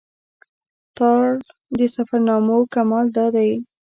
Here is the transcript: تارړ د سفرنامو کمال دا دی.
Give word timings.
تارړ 0.97 1.33
د 1.77 1.79
سفرنامو 1.95 2.57
کمال 2.73 3.05
دا 3.17 3.25
دی. 3.35 3.51